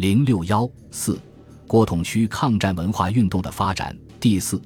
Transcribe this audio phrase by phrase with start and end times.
[0.00, 1.20] 零六幺四，
[1.66, 3.94] 国统区抗战文化运动的发展。
[4.18, 4.58] 第四，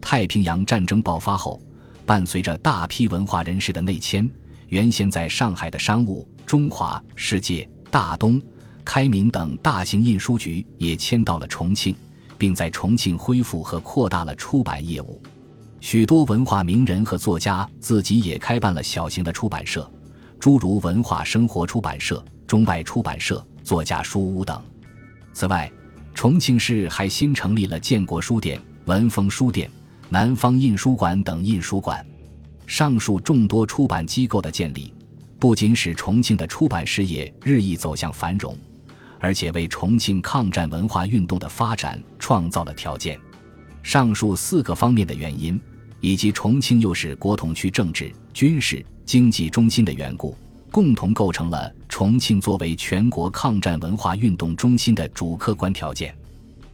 [0.00, 1.62] 太平洋战争爆发后，
[2.04, 4.28] 伴随着大批文化人士的内迁，
[4.66, 8.42] 原先在上海的商务、中华、世界、大东、
[8.84, 11.94] 开明等大型印书局也迁到了重庆，
[12.36, 15.22] 并在重庆恢复和扩大了出版业务。
[15.78, 19.88] 许多文化名人和作家自己也开办了小型的出版社，
[20.40, 24.60] 诸如文化生活出版社、中外出版社、作家书屋等。
[25.32, 25.70] 此外，
[26.14, 29.70] 重庆市还新成立了建国书店、文峰书店、
[30.08, 32.04] 南方印书馆等印书馆。
[32.66, 34.92] 上述众多出版机构的建立，
[35.38, 38.56] 不仅使重庆的出版事业日益走向繁荣，
[39.18, 43.18] 而且为重庆抗战文化运动的发展创造了条件。
[43.82, 45.58] 上述四个方面的原因，
[46.00, 50.36] 以及重庆又是国统区政治、军事、经济中心的缘故。
[50.70, 56.14] 共同构成了重庆作为全国抗战文化运动中心的主客观条件。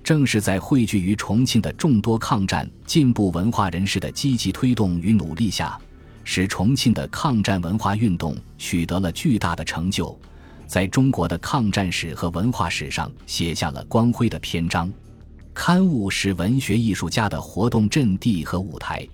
[0.05, 5.77] 正是在汇聚于重庆的众多抗战进步文化人士的积极推动与努力下，
[6.23, 10.17] 使重庆的抗战文化运动取得了巨大的成就，
[10.67, 14.93] 在中国的抗战史和文化史上写下了光辉的篇章。
[15.53, 19.05] 刊物是文学艺术家的活动阵地和舞台，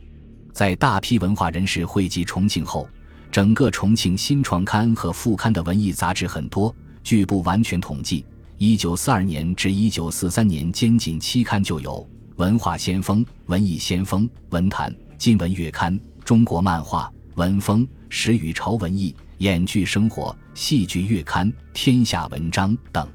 [0.53, 2.87] 在大批文化人士汇集重庆后。
[3.33, 8.27] 整个重庆新创刊和副刊的文艺杂志很多，据不完全统计，
[8.59, 11.93] 一九四二年至一九四三年间仅期刊就有
[12.37, 15.95] 《文化先锋》《文艺先锋》《文坛》《金文月刊》
[16.27, 17.81] 《中国漫画》《文风》
[18.11, 23.09] 《时雨潮文艺》《演剧生活》《戏剧月刊》《天下文章》等。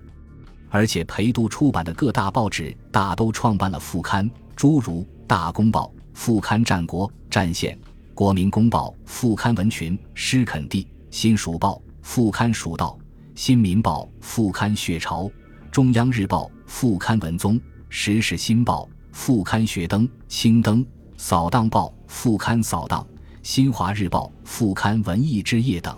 [0.70, 7.76] 而且陪都出版的各大报纸大都创办了副刊，诸如《大公报》副刊《战国》《战线》。
[8.18, 12.98] 国民公报副刊文群、诗垦地，新蜀报副刊蜀道，
[13.36, 15.30] 新民报副刊血潮，
[15.70, 20.84] 中央日报副刊文宗，时事新报副刊学灯、青灯，
[21.16, 23.06] 扫荡报副刊扫荡，
[23.44, 25.96] 新华日报副刊文艺之夜等。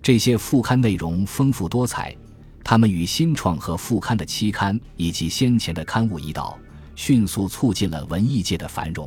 [0.00, 2.16] 这些副刊内容丰富多彩，
[2.64, 6.58] 他们与新创和副刊的期刊以及先前的刊物一道，
[6.96, 9.06] 迅速促进了文艺界的繁荣。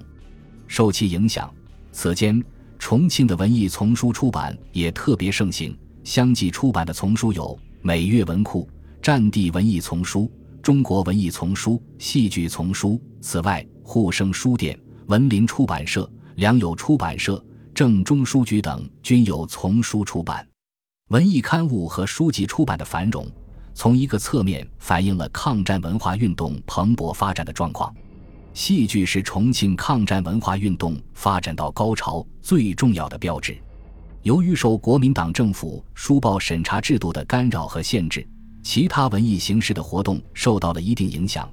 [0.67, 1.51] 受其影响。
[1.95, 2.43] 此间，
[2.77, 5.75] 重庆的文艺丛书出版也特别盛行。
[6.03, 7.43] 相继出版的丛书有
[7.81, 8.63] 《美月文库》
[9.01, 10.19] 《战地文艺丛书》
[10.61, 12.89] 《中国文艺丛书》《戏剧丛书》。
[13.21, 20.45] 此外，沪生书店、文林出版社、良友出版社、正中书局等均有丛书出版。
[21.11, 23.25] 文艺刊物和书籍出版的繁荣，
[23.73, 27.95] 从一个侧面反映了抗战文化运动蓬勃发展的状况。
[28.55, 33.55] 戏剧是重庆抗战文化运动发展到高潮最重要的标志。
[34.21, 38.25] 由于受国民党政府书报审查制度的干扰和限制，
[38.63, 41.47] 其他文艺形式的活动受到了一定影响。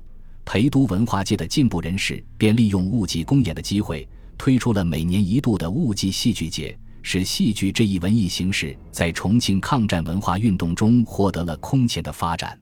[0.45, 4.09] 陪都文化界的进步人士便利用雾季公演的机会，
[4.39, 12.57] 推出了每年一度的雾季戏剧节，使戏剧这一文艺形式在重庆抗战文化运动中获得了空前的发展。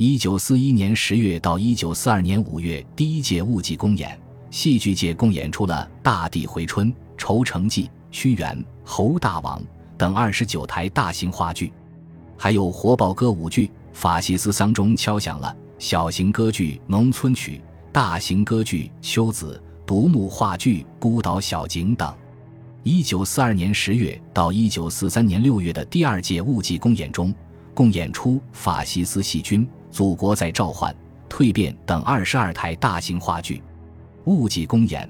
[0.00, 4.16] 一九四一年十月到一九四二年五月，第一届雾季公演，
[4.48, 6.86] 戏剧界共演出了《大地回春》
[7.16, 7.82] 《愁城记》
[8.12, 9.60] 《屈原》《侯大王》
[9.96, 11.72] 等二十九台大型话剧，
[12.36, 15.48] 还有活报歌舞剧《法西斯丧钟敲响了》
[15.80, 17.56] 小型歌剧《农村曲》
[17.90, 22.14] 大型歌剧《秋子》独幕话剧《孤岛小景》等。
[22.84, 27.34] 一九四二年十月到一九四三年六月的第二届雾季公演中，
[27.78, 29.64] 共演出《法西斯细菌》。
[29.88, 30.92] 祖国在召唤、
[31.30, 33.62] 蜕变等二十二台大型话剧，
[34.24, 35.08] 雾季公演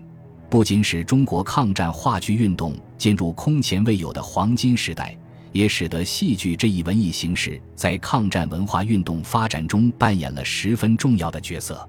[0.51, 5.17] 不仅使中国抗战话剧运动进入空前未有的黄金时代，
[5.51, 11.89] 也使得戏剧这一文艺形式在抗战文化运动发展中扮演了十分重要的角色。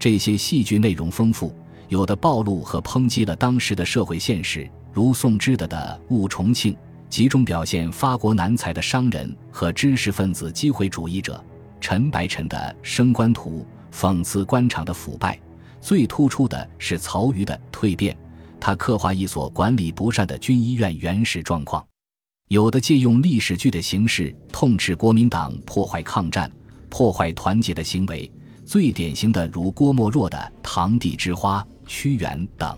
[0.00, 1.54] 这些戏剧内容丰富，
[1.86, 6.72] 有的暴露和抨击了当时的社会现实，如宋之德的《雾重庆》，
[7.08, 11.42] 集中表现发国难财的商人和知识分子机会主义者。
[11.80, 13.64] 陈白尘的《升官图》
[13.96, 15.40] 讽刺官场的腐败，
[15.80, 18.12] 最突出的是曹禺的《蜕变》，
[18.58, 21.80] 他刻画一所管理不善的军医院原始状况；
[22.48, 26.50] 有的借用历史剧的形式，痛斥国民党破坏抗战、
[26.88, 28.30] 破坏团结的行为，
[28.64, 32.76] 最典型的如郭沫若的《堂弟之花》《屈原》等。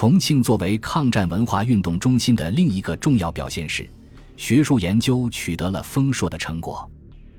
[0.00, 3.90] 重庆作为抗战文化运动中心的另一个重要表现是，
[4.36, 6.88] 学术研究取得了丰硕的成果。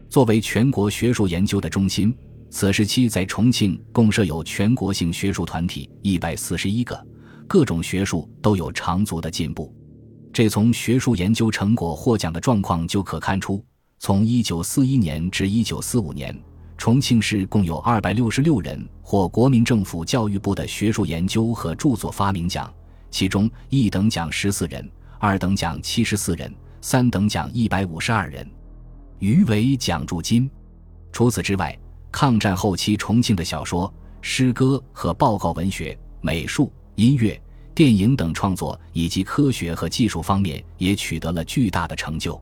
[0.10, 2.14] 作为全国学术研究的中心，
[2.50, 7.02] 此时期在重庆共设有全国性学术团体一百四十一个，
[7.48, 9.74] 各种学术都有长足的进步。
[10.34, 13.64] 这从学术研究成果获奖的状况就可看出。
[14.00, 16.38] 从一九四一年至一九四五年，
[16.80, 22.74] 重庆市共有二百六十六人获国民政府教育部的学术研究和著作发明奖，
[23.12, 24.90] 其中一等奖十四人，
[25.20, 26.50] 二等奖七十四人，
[26.80, 28.50] 三等奖一百五十二人，
[29.20, 30.50] 余为奖助金。
[31.12, 31.78] 除此之外，
[32.14, 37.40] 抗战后期重庆的小说、诗歌和报告文学、美术、音乐、
[37.76, 42.42] 电影等创作，以及科学和技术方面也取得了巨大的成就。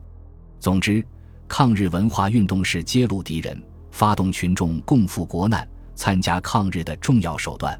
[0.60, 1.04] 总之，
[1.48, 3.60] 抗日文化运动是揭露敌人。
[3.98, 7.76] 发动群众共赴国难、参加抗日的重要手段。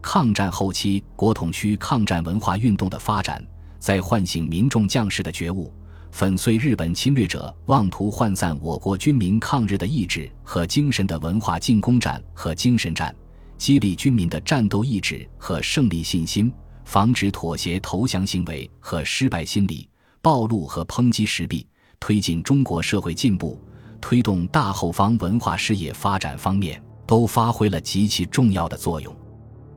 [0.00, 3.44] 抗战后期，国统区抗战文化运动的发展，
[3.80, 5.74] 在唤醒民众将士的觉悟，
[6.12, 13.12] 粉碎日本侵略者妄图涣散我国军民抗日的意志和精神的文化进攻战和精神战，
[13.56, 16.52] 激励军民的战斗意志和胜利信心，
[16.84, 19.88] 防止妥协投降行为和失败心理
[20.22, 21.66] 暴露和抨击时弊，
[21.98, 23.60] 推进中国社会进步。
[24.00, 29.14] 推动大后方文化事业发展方面都发挥了极其重要的作用，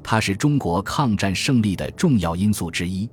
[0.03, 3.09] 它是中国抗战胜利的重要因素之一。